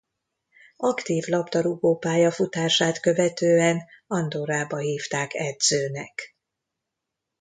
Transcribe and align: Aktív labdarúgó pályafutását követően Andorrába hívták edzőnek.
Aktív 0.77 1.23
labdarúgó 1.27 1.97
pályafutását 1.97 2.99
követően 2.99 3.81
Andorrába 4.07 4.77
hívták 4.77 5.33
edzőnek. 5.33 6.35